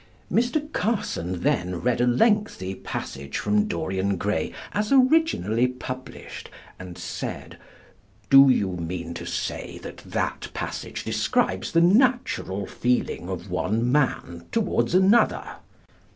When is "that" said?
9.83-9.97, 9.97-10.49